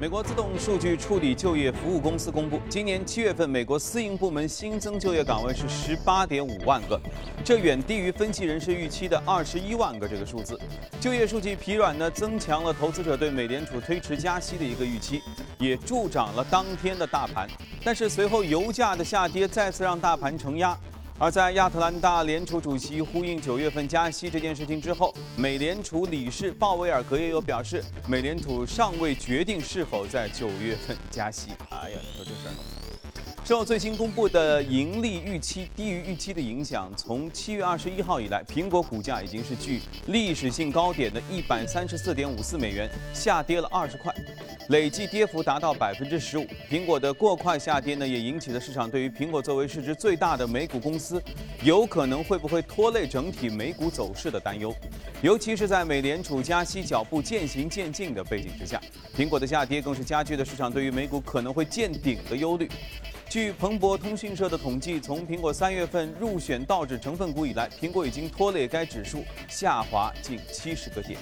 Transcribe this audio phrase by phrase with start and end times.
[0.00, 7.00] 美国自动数据处理就业服务公司公布，今年七月份美国私营部门新增就业岗位是十八点五万个，
[7.44, 10.56] 这远低于分析人士预期的二十一万个这个数字。
[11.00, 15.20] 就业数据疲软呢，增强了投资者对美联储推迟加息的一个预期，
[15.58, 17.48] 也助长了当天的大盘。
[17.82, 20.78] 但是随后油价的下跌再次让大盘承压。
[21.20, 31.50] 而在亚特兰大联储主席呼应九月份加息这件事情之后，美联储理事鲍威尔格也有表示，美联储尚未决定是否在九月份加息。
[31.70, 32.77] 哎呀，你说这事儿。
[33.48, 44.14] 受最新公布的盈利预期低于预期的影响，从七月二十一号以来，苹果股价已经是距历史性高点的一百三十四点五四美元下跌了二十块，
[44.68, 46.46] 累计跌幅达到百分之十五。
[46.70, 51.18] 苹果的过快下跌呢，也引起了市场对于苹果作为市值最大的美股公司，
[51.62, 54.74] 有可能会不会拖累整体美股走势的担忧。
[55.22, 58.78] 尤其是在美联储加息脚步渐行渐近的背景之下，
[59.16, 62.68] 苹果的下跌更是加剧了市场对于美股可能会见顶的忧虑。
[63.28, 71.18] 据彭博通讯社的统计，从苹果三月份入选道指成分股以来，苹果已经拖累该指数下滑近七十个点。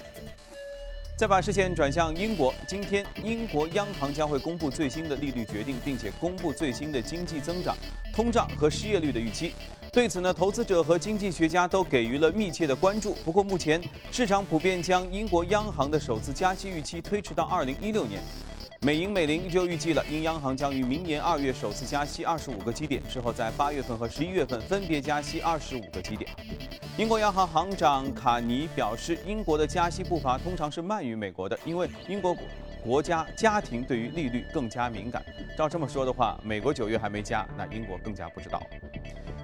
[1.19, 7.75] 再把视线转向英国，今天英国央行将会公布最新的利率决定，并且公布最新的经济增长、
[8.15, 9.53] 通胀和失业率的预期。
[9.91, 13.15] 对此呢，投资者和经济学家都给予了密切的关注。
[13.25, 13.83] 不过，目前
[14.13, 18.23] 市场普遍将英国央行的首次加息预期推迟到二零一六年。
[18.83, 26.31] 美银美林就预计了，英央行将于明年二月首次加息二十五个基点，之后在八月份和十一月份分别加息二十五个基点。
[26.99, 32.37] 英国央行行长卡尼表示，英国的加息步伐通常是慢于美国的，因为英国
[32.85, 35.25] 国家家庭对于利率更加敏感。
[35.57, 38.63] 照这么说的话，美国九月还没加，那英国更加不知道。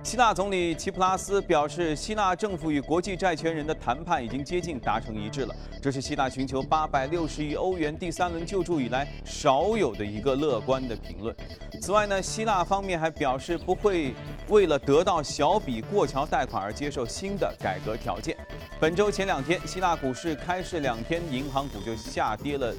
[0.02, 5.54] 希腊总理齐普拉斯表示，希腊政府与国际债权人的谈判已经接近达成一致了。
[5.80, 11.34] 这是希腊寻求八百六十亿欧元第三轮救助以来少有的一个乐观的评论。
[11.80, 14.12] 此外呢，希腊方面还表示不会
[14.48, 18.36] 为了得到小笔过桥贷款而接受新的改革条件。
[18.80, 22.74] 本周前两天，希腊股市开市两天，银行股就下跌了，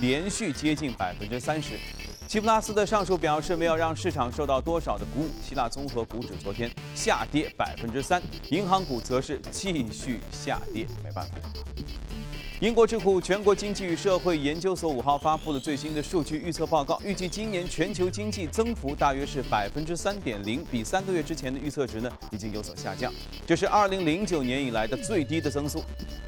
[0.00, 1.74] 连续接近百分之三十。
[2.26, 5.28] 齐普拉斯的上述表示没有让市场受到多少的鼓舞。
[5.42, 8.20] 希腊综合股指昨天下跌百分之三，
[8.50, 10.86] 银行股则是继续下跌。
[11.04, 11.36] 没办法。
[12.60, 23.12] 英国智库全国经济与社会研究所五号发布了最新的数据预测报告，预计今年全球经济增幅大约是百分之三点零，比三个月之前的预测值呢已经有所下降，
[23.44, 25.82] 这是二零零九年以来的最低的增速。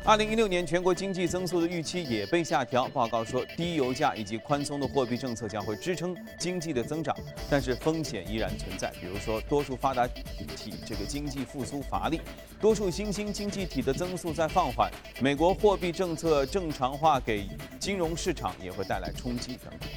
[0.04, 2.88] 二零一六年全国经济增速的预期也被下调。
[2.88, 7.16] 报告说，低油价以及宽松的货币政策将会支撑经济的增长，
[7.48, 12.20] 但是风险依然存在，比如说多数发达体这个经济复苏乏力，
[12.60, 16.26] 多数新兴经济体的增速在放缓，美国货币政策。
[16.26, 17.46] 的正常化给
[17.78, 19.88] 金融市场也会带来冲击等等。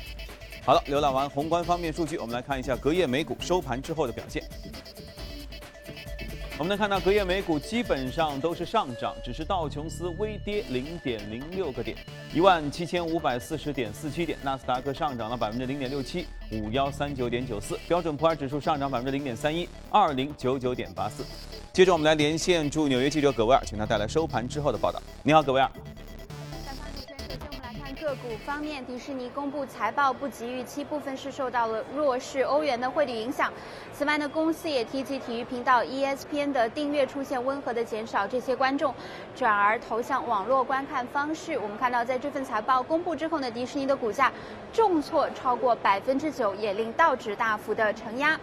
[0.63, 4.43] 好了，浏览完宏观方面数据，我们来看一下隔夜美股收盘之后的表现。
[6.57, 11.97] 我们能看到隔夜美股基本上都是上涨，只是道琼斯微跌零点零六个点，
[12.33, 21.25] 一万七千五百四十点四七点；纳斯达克上涨了百分之零点六七，五幺三九点九四；标准普尔指数上涨百分之零点三一，二零九九点八四。
[21.71, 25.01] 接着我们来连线驻纽约记者葛维尔，请他带来收盘之后的报道。
[25.23, 25.71] 你好，葛维尔。
[28.09, 33.53] 个股方面，迪士尼公布财报不及预期，部分是受到了弱势欧元的汇率影响。
[33.99, 38.95] 此外呢，公司也提及体育频道 ESPN 的订阅出现温和的减少，这些观众
[39.35, 41.59] 转而投向网络观看方式。
[41.59, 44.31] 我们看到，在这份财报公布之后呢，迪士尼的股价
[44.71, 48.39] 重挫超过百分之九，也令道指大幅的承压。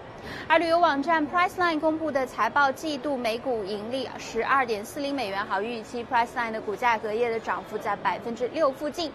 [0.47, 6.05] 而旅游网站 Priceline 公布的财报季度每股盈利十二点四零美元，好预期。
[6.05, 9.11] Priceline 的股价隔夜的涨幅在百分之六附近。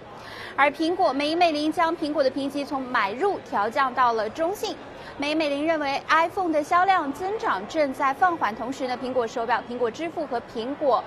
[0.61, 4.77] 而苹果美美林将苹果的评级从买入调降到了中性。
[5.17, 11.03] 美美林认为 iPhone 的销量增长正在放缓，同时呢，苹果手表、苹果支付和苹果。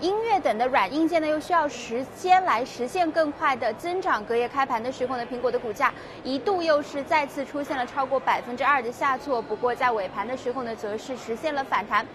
[0.00, 4.24] 音乐等的软硬件呢，又需要时间来实现更快的增长。
[4.24, 5.92] 隔夜开盘的时候呢，苹果的股价
[6.24, 12.06] 一度又是再次出现了超过百分之二的下挫，不过在尾盘的时候呢，则是实现了反弹。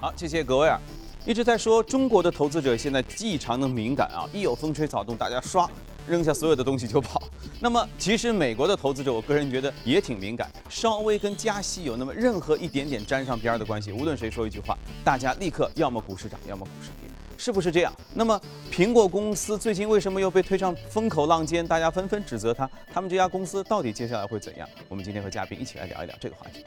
[0.00, 0.76] 好，谢谢格威尔。
[1.24, 5.68] 一直在说中国的投资者现在异常的敏感啊，一有风吹草动，大家刷。
[6.04, 7.22] 扔下所有的东西就跑。
[7.60, 17.08] 那么，其实美国的投资者，我个人觉得也挺敏感，稍微跟加息有那么任何一点点沾上边儿的关系，无论谁说一句话，大家立刻要么股市涨，要么股市跌，
[17.38, 17.92] 是不是这样？
[18.14, 18.40] 那么，
[18.72, 21.64] 苹果公司最近为什么又被推上风口浪尖？
[21.64, 24.68] 大家纷纷指责他，他们这家公司到底接下来会怎样？
[24.88, 26.64] 我们今天和嘉宾一起来聊一聊这个话题。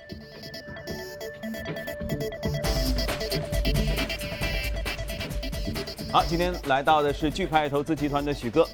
[6.15, 8.65] 好，今天来到的是钜派投资集团的许哥。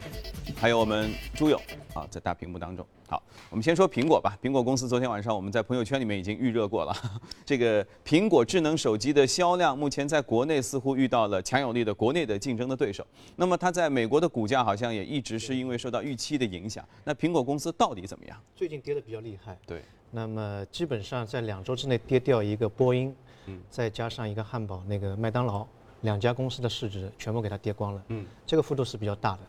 [0.56, 1.60] 还有我们朱勇
[1.96, 2.86] 啊，在大屏幕当中。
[3.08, 4.38] 好，我们先说苹果吧。
[4.44, 6.96] 苹果公司昨天晚上我们在朋友圈里面已经预热过了。
[7.44, 13.04] 这个苹果智能手机的销量目前在国内似乎遇到了强有力的国内的竞争的对手。
[13.36, 16.88] 那么它在美国的股价好像也一直是因为受到预期的影响。
[17.04, 18.38] 那苹果公司到底怎么样？
[18.56, 19.58] 最近跌得比较厉害。
[19.66, 19.82] 对。
[20.12, 23.16] 那么基本上在两周之内跌掉一个波音，
[23.48, 25.66] 嗯，再加上一个汉堡那个麦当劳，
[26.02, 28.04] 两家公司的市值全部给它跌光了。
[28.08, 29.40] 嗯，这个幅度是比较大的。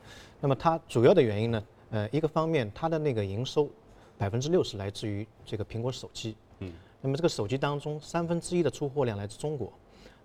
[0.41, 1.63] 那么它主要的原因呢？
[1.91, 3.69] 呃，一个方面，它的那个营收
[4.17, 6.37] 百分之六十来自于这个苹果手机。
[6.61, 6.73] 嗯。
[7.01, 9.73] 那么这个手机当中，三分之一的出货量来自中国。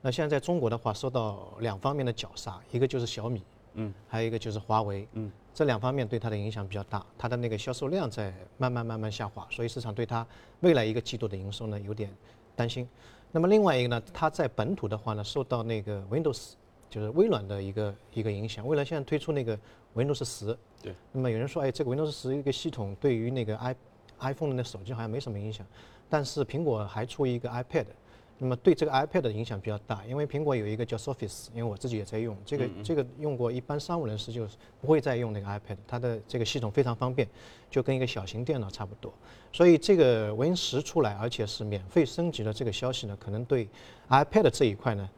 [0.01, 3.41] 那现在在中国的话，受到两方面的绞杀，一个就是小米，
[3.73, 7.03] 嗯，还有一个就是华为，嗯，这两方面对它的影响比较大。
[7.17, 10.25] 它的那个销售量在慢慢慢慢下滑，所以市场对它
[10.59, 12.09] 未来一个季度的营收呢有点
[12.55, 12.87] 担心。
[13.31, 16.53] 那么另外一个呢，它在本土的话呢，受到那个 Windows。
[16.89, 19.59] 就是微软的一个一个影响，微软现在推出那个
[19.93, 20.95] Windows 十，对。
[21.11, 23.75] 那么有人说，哎，这个 Windows 十一个系统对于那个 i
[24.19, 25.67] iPhone 的那手机好像没什么影响，
[26.09, 27.87] 但是苹果还出一个 iPad，
[28.37, 34.47] 那么对这个 iPad 的影响比较大，因为苹果有一个叫 Surface，因为我自己也在用，这个这个用过，一般商务人士就
[34.79, 37.27] 不会再用那个 iPad，它的这个系统非常方便，
[37.69, 39.13] 就跟一个小型电脑差不多。
[39.51, 43.67] 所以这个 Win 十出来，而且是免费升级的这个消息呢，可能对
[44.09, 45.09] iPad 这一块呢。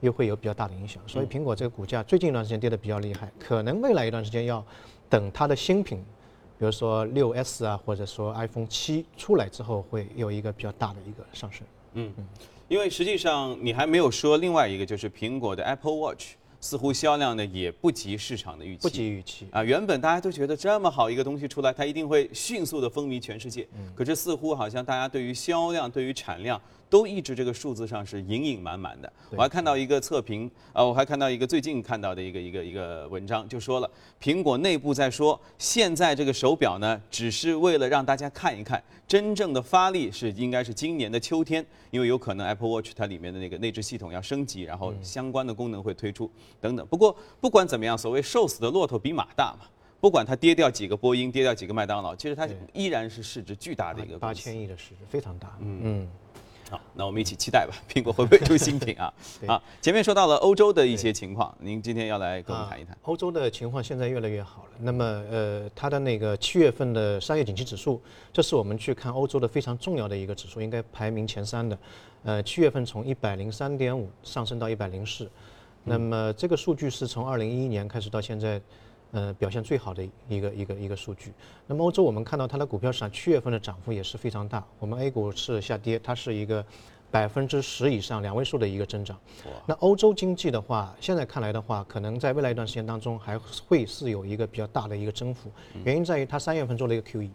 [0.00, 4.62] 又会有比较大的影响，所以苹果这个股价最近一段时间跌得比较厉害，可能未来一段时间要
[5.08, 6.04] 等它的新品，
[6.58, 11.66] 比如说六 S 啊，或者说 iPhone 七出来之后，会有一个比较大的一个上升。
[11.94, 12.26] 嗯嗯，
[12.68, 19.62] 因为实际上你还没有说另外一个，就是苹果的 Apple Watch 似乎销量呢也不及市场的预期，不及预期啊。
[19.62, 26.60] 原本大家都觉得这么好一个东西出来，它一定会迅速的风靡全世界，可是似乎好像大家对于销量、对于产量。
[26.88, 29.12] 都一直这个数字上是隐隐满满的。
[29.30, 33.90] 我还看到一个测评，呃，我还看到一个最近看到的一个一个一个文章，就说了
[34.20, 46.30] 苹果内部在说，现在这个手表呢，只是为了让大家看一看，真正的发力是应该是今年的秋天，因为有可能 Apple Watch 它里面的那个内置系统要升级，然后相关的功能会推出
[46.60, 46.86] 等等。
[46.86, 49.66] 不过不管怎么样，所谓瘦死的骆驼比马大嘛，
[50.00, 55.56] 不管它跌掉几个波音，跌掉几个麦当劳，其实它依然是市值巨大的一个八千亿的市值，非常大。
[55.60, 56.08] 嗯嗯。
[56.68, 59.12] 好，那我们一起期待吧，苹果会不会出新品啊？
[59.46, 62.96] 啊，前面说到了欧洲的一些情况，您今天要来跟我们谈一谈。
[63.02, 64.70] 欧洲的情况现在越来越好了。
[64.80, 68.02] 那么，呃，它的那个七月份的商业景气指数，
[68.32, 71.78] 这是我们去看欧洲的非常重要的一个指数，应该排名前三的。
[72.24, 75.30] 呃，七月份从一百零三点五上升到一百零四，
[75.84, 78.60] 那么这个数据是从二零一一年开始到现在。
[79.16, 81.32] 呃，表现最好的一个一个一个数据。
[81.66, 84.62] 那么欧洲我们看到它的股票市场七月份的涨幅也是非常大。
[84.78, 86.62] 我们 A 股是下跌，它是一个
[87.10, 89.18] 百分之十以上两位数的一个增长。
[89.64, 95.50] 那欧洲经济的话，现在看来的话，可能在未来一段时间当中还会是有一个比较大的一个增幅。
[95.82, 97.30] 原因在于它三月份做了一个 QE，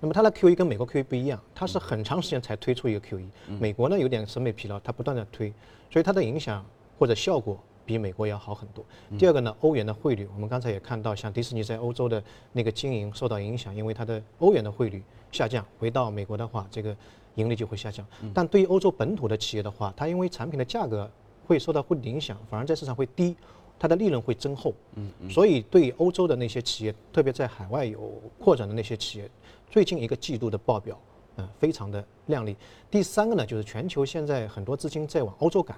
[0.00, 3.24] 那么它的 QE 跟美国 QE 不一样，它是很长时间才推出一个 QE。
[3.60, 5.54] 美国呢有点审美疲劳，它不断的推，
[5.92, 6.66] 所以它的影响
[6.98, 7.56] 或者效果。
[7.84, 8.84] 比美国要好很多。
[9.18, 12.22] 第二个呢，欧元的汇率，我们刚才也看到，像迪士尼在欧洲的
[12.52, 16.96] 那个经营受到影响，因为它的欧元的汇率下降，回到美国的话，这个
[17.34, 18.06] 盈利就会下降。
[18.32, 21.10] 但对于欧洲本土的企业的话，它因为产品的价格
[21.46, 23.36] 会受到汇率影响，反而在市场会低，
[23.78, 24.72] 它的利润会增厚。
[24.94, 25.30] 嗯嗯。
[25.30, 29.30] 所以对欧洲的那些企业，特别在海外有扩展的那些企业，
[29.68, 30.98] 最近一个季度的报表，
[31.36, 32.56] 嗯，非常的靓丽。
[32.90, 35.76] 第三个呢，就是全球现在很多资金在往欧洲赶。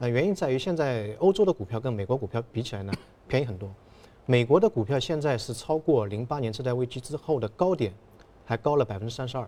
[0.00, 2.92] 呃，原因在于现在欧洲的股票跟美国股票比起来呢，
[3.28, 3.70] 便宜很多。
[4.24, 7.92] 美国的股票现在是超过零八年次贷危机之后的高点，
[8.46, 9.46] 还高了百分之三十二。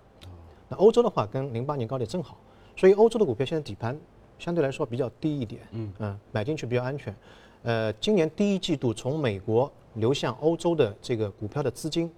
[0.68, 2.36] 那欧洲的话跟零八年高点正好，
[2.76, 3.98] 所以欧洲的股票现在底盘
[4.38, 7.16] 相对来说比较低一点，嗯嗯，买进去比较安全。
[7.62, 12.12] 呃，今年第一季度从美国流向欧洲的这个股票的资金，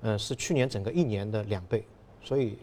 [0.00, 1.84] 呃，是去年整个一年的两倍，
[2.22, 2.56] 所以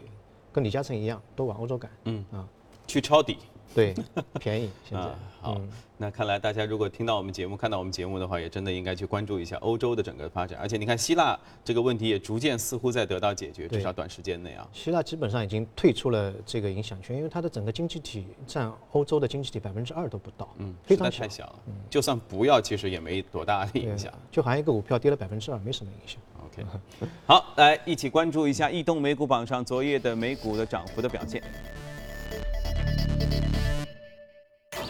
[0.53, 2.47] 跟李嘉诚一样都往欧洲赶，嗯啊，
[2.87, 3.39] 去抄底。
[3.73, 3.93] 对，
[4.39, 5.09] 便宜现在。
[5.41, 5.59] 好，
[5.97, 10.59] 那看来大家如果听到我们节目、看到我们节目的话，也真的应该去关注一下欧洲的整个发展。
[10.61, 14.67] 而且你看，希腊这个问题也逐渐似乎在得到解决，至少短时间内啊。
[14.71, 21.59] 希腊基本上已经退出了这个影响圈，因为它的整个经济体占欧洲的经济体百分之二都不到，嗯，非常太小了。
[21.67, 24.13] 嗯，就算不要，其实也没多大的影响。
[24.31, 26.19] 就好像一个股票跌了百分之二，没什么影响。
[26.45, 26.63] OK，
[27.25, 31.41] 好，来一起关注一下异动美股榜上昨夜的美股的涨幅的表现。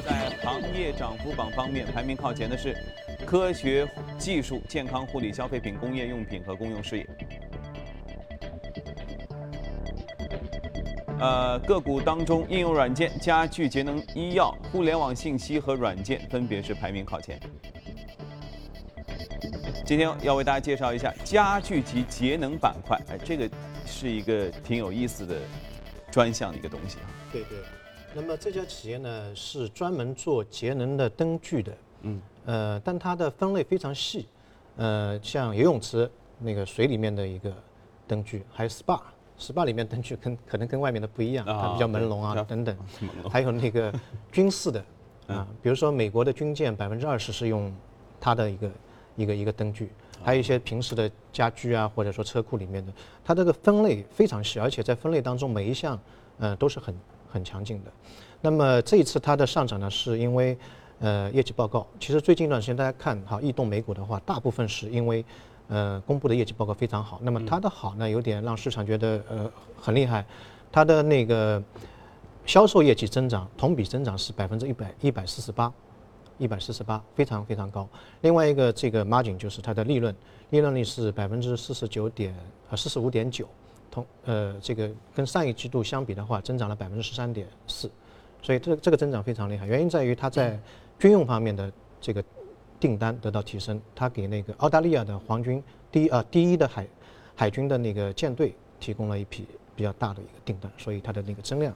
[0.06, 2.76] 在行业涨幅榜方面，排名靠前的是
[3.26, 7.08] 科学技术、健康护理、消费品、工业用品和公用事业。
[11.20, 17.40] 呃，个股当中，应用软件、家具、节能医药、互联网信息和软件分别是排名靠前。
[19.86, 23.48] 今天要为大家介绍一下家具及节能板块，哎，这个
[23.86, 25.36] 是一个挺有意思的
[26.10, 27.06] 专项的一个东西啊。
[27.32, 27.60] 对对。
[28.14, 34.28] 那么这家企业呢是专门做节能的灯具的，嗯，呃，但它的分类非常细，
[34.76, 37.54] 呃，像游泳池那个水里面的一个
[38.06, 42.76] 灯具，还有 SPA，SPA 里面灯具跟可能跟外面的不一样，它比较朦胧啊等等，
[43.32, 43.94] 还有那个
[44.30, 44.84] 军事的
[45.28, 47.74] 啊，比如说美国的军舰百分之二十是用
[48.20, 48.72] 它的一个
[49.16, 49.90] 一个一个灯具，
[50.22, 52.92] 还有一些平时的家居啊或者说车库里面的，
[53.24, 55.98] 它这个分类非常细，而且在分类当中每一项
[56.40, 56.94] 嗯都是很。
[57.32, 57.92] 很强劲的，
[58.42, 60.58] 那么这一次它的上涨呢，是因为
[61.00, 61.88] 呃业绩报告。
[62.00, 65.24] 其实最近一段时间大家看哈异动美股的话，大部分是因为
[65.70, 67.20] 呃公布的业绩报告非常好。
[67.24, 70.26] 那么它的好呢，有点让市场觉得呃很厉害。
[70.72, 71.62] 它的那个
[72.46, 75.72] 销售业绩增长同比增长是百分之一百一百四十八，
[76.38, 77.88] 一百四十八非常非常高。
[78.22, 80.16] 另外一个这个 margin 就是它的利润，
[80.50, 82.36] 利润率是百分之四十九点
[82.70, 83.48] 呃四十五点九。
[83.92, 87.92] 同呃，这个跟上一季度相比的话，增长了百分之十三点四，
[88.42, 89.68] 所以这这个增长非常厉害。
[89.68, 90.58] 原因在于它在
[90.98, 92.24] 军用方面的这个
[92.80, 96.88] 订单得到提升，它给那个澳大利亚的皇军第一呃第一的海
[97.36, 99.46] 海军的那个舰队提供了一批
[99.76, 101.76] 比较大的一个订单，所以它的那个增量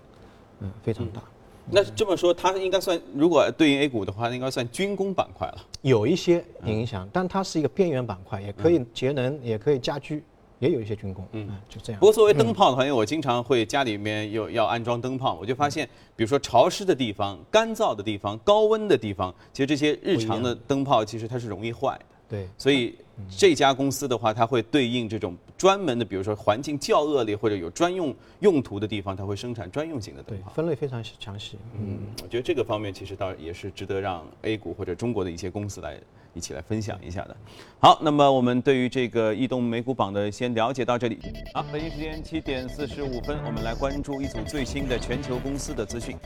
[0.61, 1.21] 嗯非常大。
[1.69, 5.57] 那这么说，它应该算如果对应 A 股的话，应该算军工板块了。
[5.81, 10.23] 有一些影响，但它是一个边缘板块，也可以节能，也可以家居。
[10.65, 11.99] 也有一些军工，嗯，就这样。
[11.99, 22.05] 不过作为灯泡的话，因为我经常会家里面有要安装灯泡，我就发现，比如说潮湿的地方、干燥的地方、高温的地方，其实这些日常的灯泡其实它是容易坏的。
[22.29, 22.95] 对，所以
[23.29, 30.51] 这家公司的话，它会对应这种专门的，比如说环境较恶劣或者有专用用途的地方，它会生产专用型的灯泡。
[30.51, 31.57] 分类非常详细。
[31.77, 35.99] 嗯，我觉得这个方面其实倒也是值得让 A 股或者中国的一些公司来。
[36.35, 37.37] 一起来分享一下的。
[37.79, 41.17] 好，那么我们对于这个异动美股榜的先了解到这里。
[41.53, 46.17] 好，北京时间七点四十五分，我们来关注一组最新的全球公司的资讯。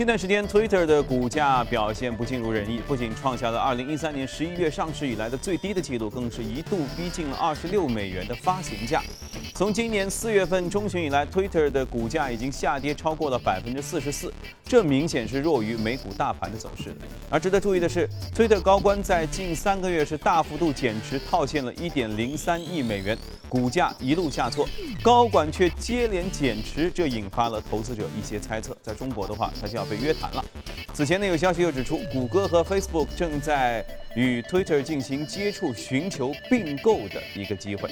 [0.00, 9.02] 近段时间，Twitter 的股价表现不尽如人意，不仅创下了2013年11月上市以来的最低的记录，更是一度逼近了26美元的发行价。
[9.60, 14.32] 从今年四月份中旬以来，Twitter 的股价已经下跌超过了百分之四十四，
[14.64, 16.96] 这明显是弱于美股大盘的走势。
[17.28, 23.14] 而值得注意的是，Twitter 高官在近三个月是大幅度减持套现了一点零三亿美元，
[23.50, 24.66] 股价一路下挫，
[25.02, 28.74] 高管却接连减持，这引发了投资者一些猜测。
[28.80, 30.42] 在中国的话，他就要被约谈了。
[30.94, 33.84] 此前呢，有消息又指出，谷歌和 Facebook 正在
[34.16, 37.90] 与 Twitter 进行接触，寻求并购的一个机会。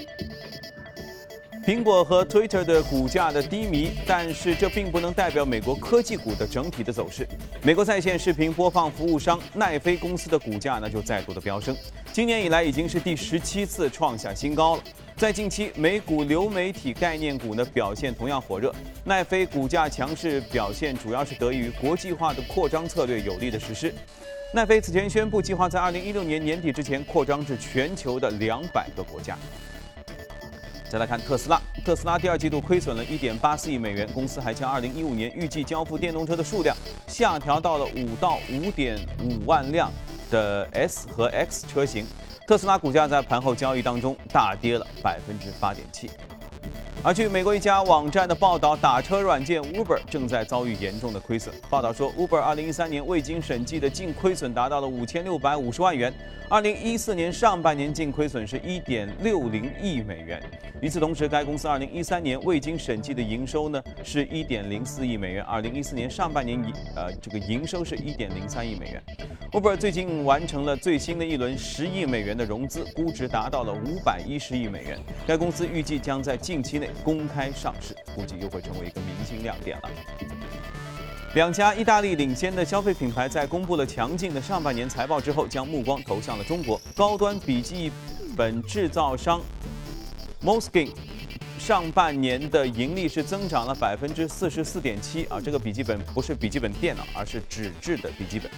[1.68, 7.28] 苹果和 Twitter 的股价的低迷，但是这并不能代表美国科技股的整体的走势。
[7.62, 11.76] 美国在线视频播放服务商奈飞公司的股价呢就再度的飙升，
[12.10, 14.82] 今年以来已经是第十七次创下新高了。
[15.14, 23.94] 在近期，美股流媒体概念股呢表现同样火热，奈飞股价强势表现主要是得益于国际化的扩张策略有力的实施。
[24.54, 29.36] 奈飞此前宣布，计划在二零一六年年底之前扩张至全球的两百个国家。
[30.90, 36.74] 再来看特斯拉，特斯拉第二季度亏损了一点八四亿美元，公司还将二零一五年预计交付电动车的数量
[37.06, 39.92] 下调到了五到五点五万辆
[40.30, 42.06] 的 S 和 X 车型。
[42.46, 46.10] 特斯拉股价在盘后交易当中大跌了百分之八点七。
[47.04, 51.54] 而据美国一家网站的报道，打车软件 Uber 正在遭遇严重的亏损。
[51.70, 56.12] 报道说，Uber 2013年未经审计的净亏损达到了5650万元
[56.50, 60.42] ，2014年上半年净亏损是1.60亿美元。
[60.80, 69.02] 与此同时，该公司2013年未经审计的营收呢是1.04亿美元，2014年上半年营呃这个营收是1.03亿美元。
[69.52, 74.98] Uber 最近完成了最新的一轮10亿美元的融资，估值达到了510亿美元。
[75.26, 76.87] 该公司预计将在近期内。
[77.02, 79.90] 公开上市，估计又会成为一个明星亮点了。
[81.34, 86.80] 两家意大利领先的消费品牌在公布了强劲的上半年财报之后，将目光投向了中国。
[86.96, 87.92] 高端笔记
[88.36, 89.40] 本制造商
[90.42, 90.90] Moskin
[91.58, 98.50] 上半年的盈利是增长了百分之四十四点七啊，这个笔记本不是笔记本电脑，而是纸质的笔记本。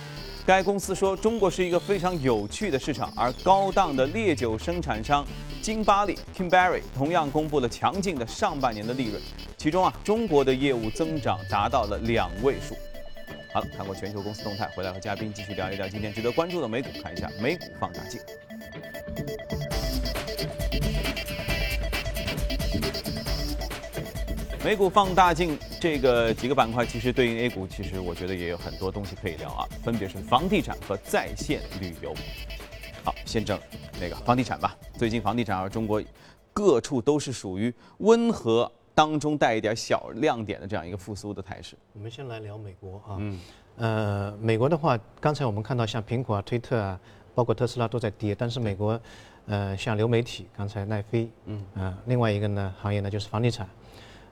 [0.47, 5.25] 该公司说，中国是一个非常有趣的市场，而高档的烈酒生产商
[5.63, 9.23] 金巴利 （Kimberly） 同样公布了强劲的上半年的利润，
[9.57, 12.75] 其中啊，中国的业务增长达到了两位数。
[13.53, 18.21] 好了，看过全球公司动态，回来和嘉宾继续聊一聊今天值得关注的美股，看一下美股放大镜。
[24.63, 32.15] 美股放大镜这个几个板块，其实对应 A 股，其实我觉得也有很多东西可以聊啊，分别是房地产和在线旅游。
[33.03, 33.15] 好。
[33.25, 33.59] 先整
[33.99, 34.77] 那个房地产吧。
[34.99, 36.03] 最近房地产啊，中国
[36.53, 41.75] 各处都是属于温和当中带一点小亮点的这样一个复苏的态势。
[41.95, 43.41] 我们先来聊美国啊，嗯，
[43.77, 47.01] 呃，美国的话，刚才我们看到像苹果啊、推特啊，
[47.35, 49.01] 包括特斯拉都在跌，但是美国，
[49.47, 53.67] 呃，像流媒体，刚才奈飞，嗯，呃，另外一个呢行业呢就是房地产，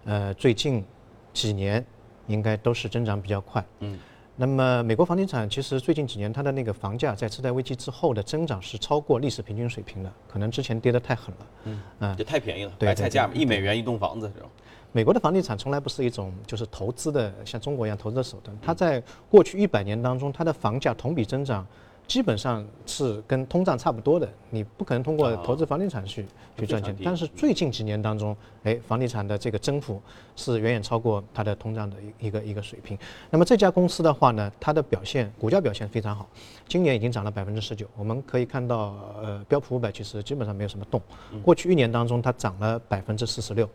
[0.05, 0.85] 呃，最近
[1.33, 1.85] 几年
[2.27, 3.99] 应该都是增长比较快，嗯。
[4.41, 14.49] 那么，美国房地产其实最近几年它的那个房价在次贷危机之后的增长是超过历史平均水平的，可能之前跌得太狠了，嗯，嗯，这太便宜了，白菜价一美元一栋房子这种。
[14.93, 21.67] 美国的房地产从来不是一种就是投资的像中国一样投资的手段，它在过去一百年当中，它的房价同比增长。
[22.09, 26.25] 基本上是跟通胀差不多的，你不可能通过投资房地产去
[26.59, 26.97] 去赚钱。
[27.05, 28.35] 但是最近几年当中，
[28.65, 30.01] 哎，房地产的这个增幅
[30.35, 32.99] 是远远超过它的通胀的一一个一个水平。
[33.29, 36.27] 那么这家公司的话呢，它的表现股价表现非常好，
[36.67, 37.87] 今年已经涨了百分之十九。
[37.95, 40.99] 我们可以看到，呃，标普五百其实基本上没有什么动，
[41.43, 43.69] 过去一年当中它涨了百分之四十六。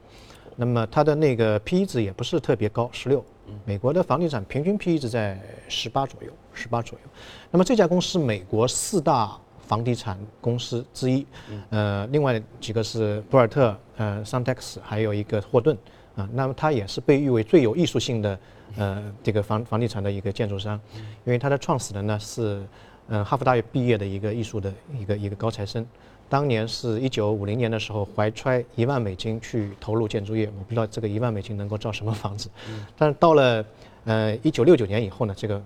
[0.56, 3.24] 那么它的那个 P/E 值也不是特别高，十六。
[3.66, 7.10] 美国的房地产平均 P/E 值在十八左右，十八左右。
[7.52, 11.26] 那么这家公司美国四大房地产公司之一，
[11.70, 15.78] 呃，另外几个是博尔特、呃，桑泰克斯，还有一个霍顿
[16.16, 16.28] 啊。
[16.34, 18.40] 那么它也是被誉为最有艺术性的
[18.78, 20.80] 呃这个房房地产的一个建筑商，
[21.26, 22.66] 因为它的创始人呢是
[23.08, 25.86] 嗯哈佛大学毕业的一个艺术的一个一个高材生。
[26.34, 32.50] 当年是一九五零年的时候，怀揣一万美金去投入建筑业，我不知道这个一万美金能够造什么房子。
[32.98, 33.64] 但是到了
[34.06, 35.62] 呃一九六九年以后呢，这个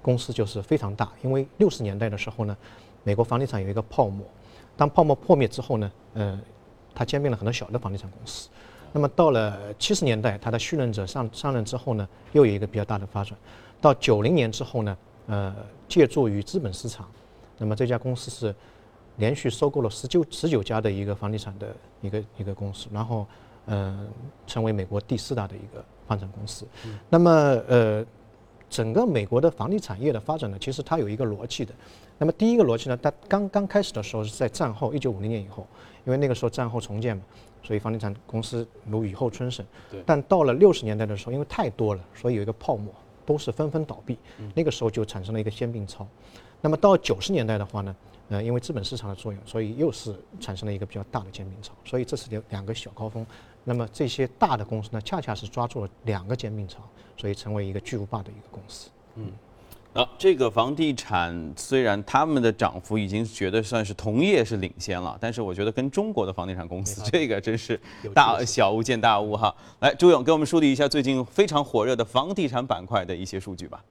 [0.00, 2.56] 公司就是非常大，因为六十年代的时候呢，
[3.02, 4.24] 美国房地产有一个泡沫，
[4.76, 6.40] 当泡沫破灭之后呢，呃，
[6.94, 8.48] 它兼并了很多小的房地产公司。
[8.92, 13.36] 那么到了七十年代，它的续任者上上任之后呢，又有一个比较大的发展。
[13.80, 15.52] 到九零年之后呢，呃，
[15.88, 17.10] 借助于资本市场，
[17.58, 18.54] 那么这家公司是。
[19.16, 23.26] 连续收购了十九十九家的一个房地产的一个一个公司，然后，
[23.66, 24.08] 嗯，
[24.46, 26.66] 成为美国第四大的一个房产公司。
[27.08, 27.30] 那么，
[27.68, 28.04] 呃，
[28.68, 31.72] 整个美国的房地产业的发展呢，其实它有一个逻辑的。
[32.18, 35.66] 那么第一个逻辑呢，它刚刚开始的时候是在战后一九五零年以后，
[36.04, 37.22] 因为那个时候战后重建嘛，
[37.62, 39.64] 所以房地产公司如雨后春笋。
[40.04, 42.92] 但到了六十年代的时候，因为太多了，所以有一个泡沫，
[43.24, 44.18] 都是纷纷倒闭。
[44.54, 46.06] 那个时候就产生了一个先并潮。
[46.60, 47.94] 那么到九十年代的话呢？
[48.28, 53.24] 呃，因为资本市场的作用，所以又是产生了一个比较大的兼并潮，所以这是两两个小高峰。
[53.64, 56.78] 那么这些大的公司呢，恰恰是抓住了两个兼并潮，
[57.16, 58.90] 所以成为一个巨无霸的一个公司。
[59.16, 59.30] 嗯，
[59.92, 67.80] 啊，这个房地产虽然他们的涨幅已经觉得算是同业是领先了，但是我觉得跟中国的房地产公司这个真是
[68.14, 69.54] 大小巫见大巫哈。
[69.80, 73.82] 来，朱勇给我们梳理一下最近非常火热的房地产板块的一些数据吧。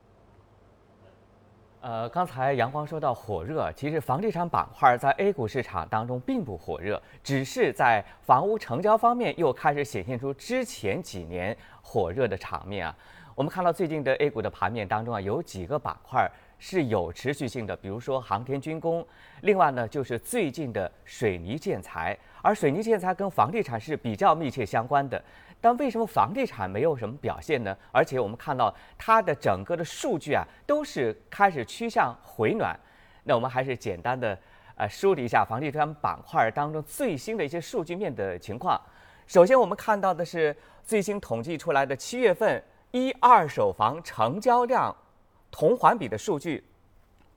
[1.83, 12.95] 呃，刚才阳光说到火热，其实房地产板块在 A 股市场当中并不火热，只是在房屋成交方面又开始显现出之前几年火热的场面啊。
[13.35, 16.25] 我们看到最近的 A 股的盘面当中啊，有几个板块
[16.57, 19.05] 是有持续性的，比如说航天军工，
[19.41, 25.21] 另外呢就是最近的水泥建材，而水泥建材跟房地产是比较密切相关的。
[25.63, 27.73] 但为什么房地产没有什么表现呢？
[27.89, 32.77] 而且我们看到它的整个的数据啊，都是开始趋向回暖。
[33.23, 34.37] 那我们还是简单的
[34.75, 38.77] 呃梳理一下房地产板块当中最新的一些数据面的情况。
[39.25, 44.93] 首先我们看到的是最新统计出来的七月份一二手房成交量
[45.49, 46.61] 同环比的数据，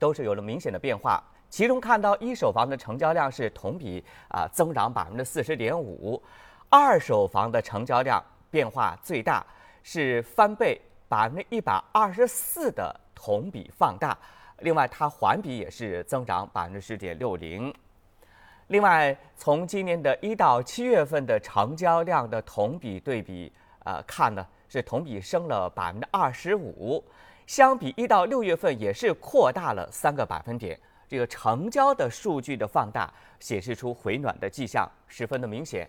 [0.00, 1.22] 都是有了明显的变化。
[1.48, 6.20] 其中看到一手房的成交量是同比啊增长百分之四十点五。
[6.68, 9.44] 二手房的成交量变化最大，
[9.82, 14.16] 是翻倍百分之一百二十四的同比放大。
[14.60, 17.72] 另外，它环比也是增长百分之十点六零。
[18.68, 23.52] 另外，从今年的一到七月份的成交量的同比对比，
[23.84, 27.04] 呃，看呢是同比升了百分之二十五。
[27.46, 30.76] 相比一到六月份，也是扩大了三个百分点。
[31.06, 35.88] 这个成交的数据的放大，显示出回暖的迹象，十分的明显。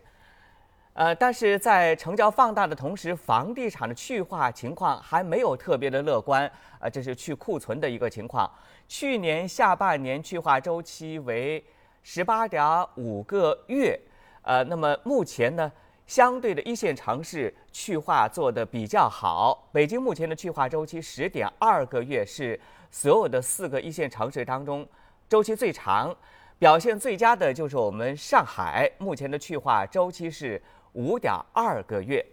[0.97, 6.51] 呃，但是在成交放大的同时，房地产的去化情况还没有特别的乐观。
[6.79, 8.51] 呃，这是去库存的一个情况。
[8.88, 11.63] 去年下半年去化周期为
[12.01, 13.99] 十八点五个月。
[14.41, 15.71] 呃，那么目前呢，
[16.07, 19.69] 相对的一线城市去化做的比较好。
[19.71, 24.83] 北京目前的去化周期十点二个月，是所有的四个一线城市当中
[25.29, 26.15] 周期最长。
[26.57, 30.60] 表现最佳的就是我们上海，目前的去化周期是。
[30.97, 32.25] 五点二个月。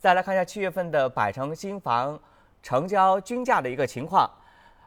[0.00, 2.20] 再来看一下七月份的百城新房
[2.64, 4.28] 成交均价的一个情况，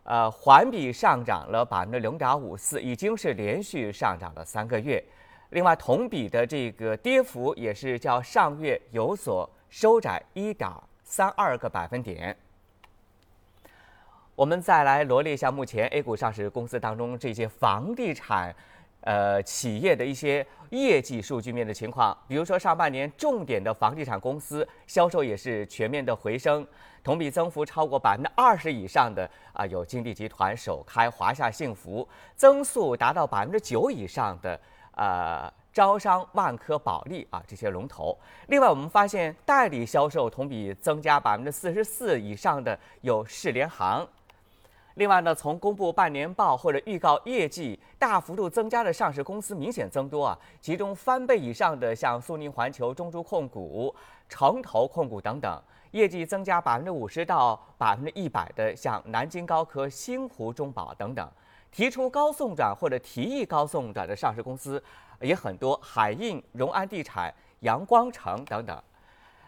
[0.04, 5.02] 呃，环比上涨了百分之零点五四，已经是连续上涨了三个月。
[5.52, 10.70] 另外，同比的这个跌幅也是较上月有所收窄一点
[11.04, 12.36] 三二个百分点。
[14.36, 18.54] 我们再来罗列一下目前 A 股上市公司当中这些房地产，
[19.04, 22.18] 呃企业的一些业绩数据面的情况。
[22.28, 26.66] 比如说上半年重点的房地产公司销售也是全面的回升，
[27.04, 34.60] 同比增幅超过百分之二十以上的啊有金地集团、首开、华夏幸福，增速达到百分之九以上的
[34.96, 38.18] 呃招商、万科、保利啊这些龙头。
[38.48, 44.08] 另外我们发现代理销售同比增加百分之四十四以上的有世联行。
[44.96, 53.94] 另外呢，从公布半年报或者预告业绩大幅度增加的上市公司明显增多啊，其中翻倍以上的像苏宁环球、中珠控股、
[54.30, 61.28] 城投控股等等，业绩增加百分之五十到百分之一百的像南京高科、星湖中宝等等，
[61.72, 64.82] 提出高送转或者提议高送转的上市公司
[65.22, 68.84] 也很多，海印、荣安地产、阳光城等等，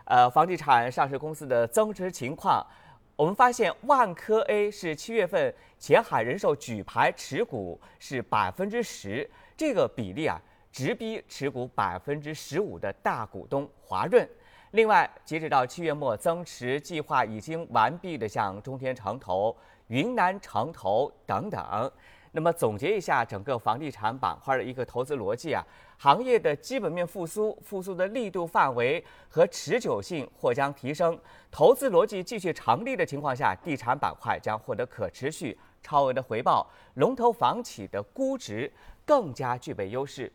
[0.05, 2.65] 呃，房地产上市公司的增值情况。
[3.15, 10.37] 我们发现万科 A 是七月份前海人寿举牌持股是百分之十，这个比例啊
[10.69, 14.27] 直逼持股百分之十五的大股东华润。
[14.71, 19.55] 另外，截止到七月末，增持计划已经完毕的像中天城投、
[19.87, 21.89] 云南城投等等。
[22.35, 25.65] 那么总结一下整个房地产板块的一个投资逻辑啊。
[25.97, 31.17] 行业的基本面复苏，复苏的力度范围和持久性或将提升。
[31.49, 38.69] 投资逻辑继续成立的情况下，地产板块将获得可持续超额的回报，龙头房企的估值
[39.05, 40.29] 更加具备优势。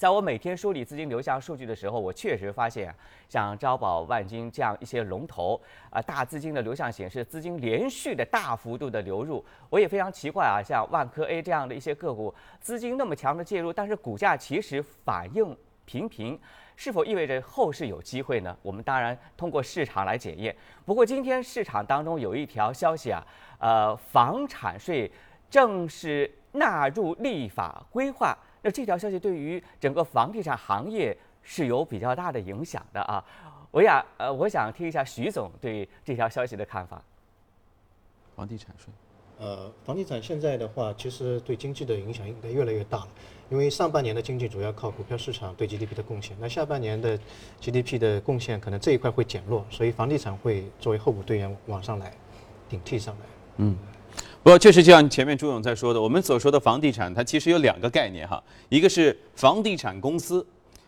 [0.00, 2.90] 在我每天梳理资金流向数据的时候，我确实发现，
[3.28, 5.60] 像招宝、万金这样一些龙头
[5.90, 9.44] 啊，大资金的流向显示资金连续的大幅度的流入。
[9.68, 16.40] 我也非常奇怪啊，像万科 A 这样的一些个股，资金那么强的介入，但是股价其实反应平平，
[16.76, 18.56] 是否意味着后市有机会呢？
[18.62, 20.56] 我们当然通过市场来检验。
[20.86, 23.22] 不过今天市场当中有一条消息啊，
[23.58, 25.12] 呃，房产税
[25.50, 28.34] 正式纳入立法规划。
[28.62, 33.24] 那这条消息对于整个房地产行业是有比较大的影响的啊！
[33.70, 37.02] 我想，呃，我想听一下徐总对这条消息的看法。
[38.36, 38.92] 房地产税，
[39.38, 43.08] 呃，房地产现在的话，其实对经济的影响应该越来越大了，
[43.48, 47.18] 因为上半年的经济主要靠股票市场对 GDP 的贡献，那下半年的
[47.60, 52.12] GDP 的贡献可能这一块会减弱，所以房地产会作为候补队员往上来
[52.68, 53.26] 顶替上来。
[53.58, 53.78] 嗯。
[54.42, 60.44] 不，确实就像前面朱勇在说的，我们所说的房地产，它其实有两个概念哈，一个是房地产公司，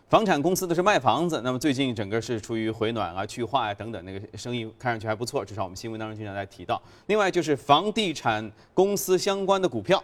[0.09, 6.81] 房产公司的是卖房子，那么最近整个是处于回暖啊、去化啊等等，那个生意看上去还不错，至少我们新闻当中经常在提到。
[7.05, 10.03] 另外就是房地产公司相关的股票。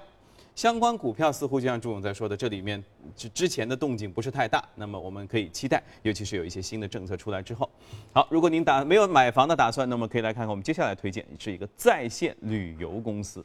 [0.59, 2.83] 相关股票似乎就像朱总在说的，这里面
[3.15, 7.69] 之之前的动静不是太大，那么我们可以期待，尤其是有一些新的政策出来之后。
[8.11, 13.41] 好，如果您打没有买房的打算，那么可以来看看我们接下来推荐是一个在线旅游公司。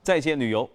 [0.00, 0.70] 在线旅游，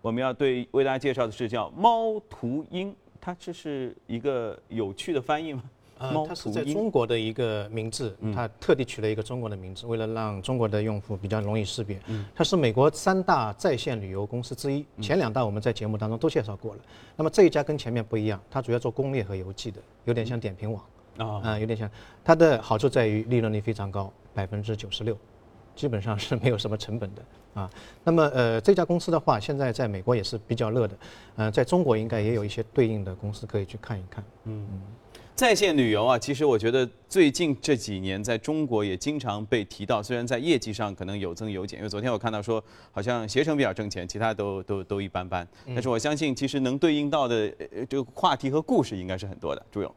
[0.00, 5.62] 我们要对为大家介绍的是叫猫途鹰，它这是一个有趣的翻译吗？
[6.00, 12.00] 呃，它是在中国的一个名字，它特地取了一个中国的名字，为了让中国的用户比较容易识别。
[12.34, 16.80] 它是美国三大在线旅游公司之一，前两大我们在节目当中都介绍过了。
[17.16, 21.90] 那么这一家跟前面不一样，它主要做攻略和游记的，有点像点评网啊，有点像。
[22.24, 25.14] 它的好处在于利润率非常高，百分之九十六，
[25.76, 27.22] 基本上是没有什么成本的
[27.60, 27.70] 啊。
[28.02, 30.96] 那么呃，这家公司的话，现在在美国也是比较热的，
[31.36, 34.24] 呃，在中国应该也有一些对应的公司可以去看一看。
[34.44, 34.66] 嗯。
[35.40, 45.48] 在线旅游啊，其实我觉得最近这几年在中国也经常被提到，虽然在业绩上可能有增有减，因为昨天我看到说好像携程比较挣钱，其他都都都一般般。
[45.68, 47.50] 但是我相信，其实能对应到的
[47.88, 49.66] 这个话题和故事应该是很多的。
[49.72, 49.90] 朱勇。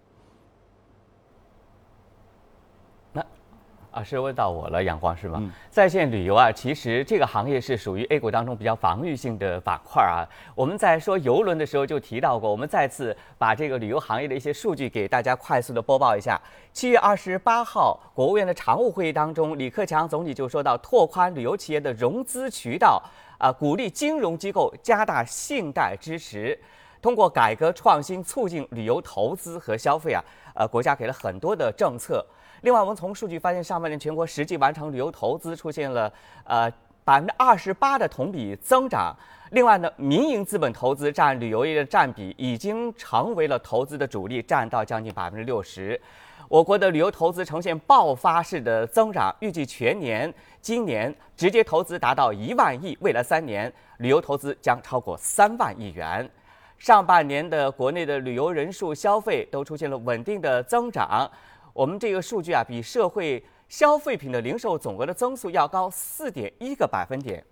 [3.93, 5.53] 啊，是问到我了，阳光是吗？
[5.69, 10.25] 在线旅游啊，其实这个行业是属于 A 股当中比较防御性的板块啊。
[10.55, 16.41] 我们在说游轮的时候就提到过，我们再次把这个旅游行业的一些数据给大家快速的播报一下。
[16.73, 22.99] 七月二十八号，国务院的常务会议当中，李克强总理就说到，拓宽旅游企业的融资渠道，
[23.37, 26.59] 啊，鼓励金融机构加大信贷支持，
[26.99, 30.23] 通过改革创新促进旅游投资和消费啊，
[30.55, 32.25] 呃，国家给了很多的政策。
[32.63, 36.11] 另外，我们从数据发现，上半年全国实际完成旅游投资出现了
[36.45, 36.71] 呃
[37.03, 39.13] 百分之二十八的同比增长。
[39.51, 45.99] 另外呢，民营资本投资占旅游业的占比已经成为了投资的主力，占到将近百分之六十。
[46.47, 56.29] 我国的旅游投资呈现爆发式的增长，预计全年今年直接投资达到一万亿，未来三年旅游投资将超过三万亿元。
[56.77, 61.29] 上半年的国内的旅游人数、消费都出现了稳定的增长。
[61.73, 67.43] 我们这个数据啊，比社会消费品的零售总额的增速要高四点一个百分点。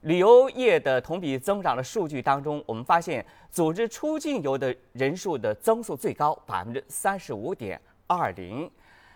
[0.00, 8.70] 旅游业的同比增长的数据当中，我们发现组织出境游的人数的增速最高，百分之三十五点二零。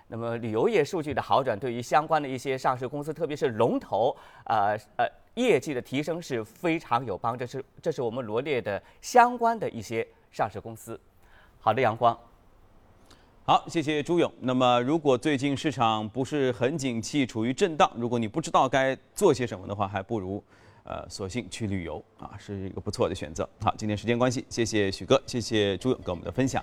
[0.06, 7.36] 那么旅游业数据的好转，对于相关的一些上市公司，特别是龙头，呃呃，业绩的提升是非常有帮。
[7.36, 10.98] 这是这是我们罗列的相关的一些上市公司。
[11.60, 12.18] 好的，阳光。
[13.48, 14.30] 好，谢谢朱勇。
[14.40, 20.44] 那么，如果最近市场不是很景气，处于震荡，如果你不知道该做些什么的话，还不如。
[20.84, 23.48] 呃，索性去旅游啊，是一个不错的选择。
[23.60, 26.62] 好，今天时间关系，谢谢许哥，谢谢朱勇给我们的分享。